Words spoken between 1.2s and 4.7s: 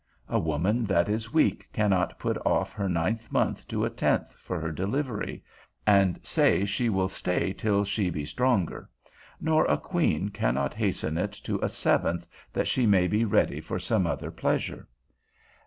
weak cannot put off her ninth month to a tenth for